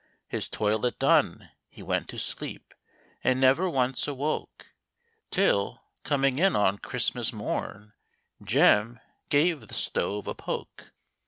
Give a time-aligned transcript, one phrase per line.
[0.27, 2.73] His toilet done, he went to sleep,
[3.23, 4.65] And never once awoke,
[5.29, 7.93] Till, coming in on Christmas morn
[8.43, 10.91] Jem gave the stove a poke.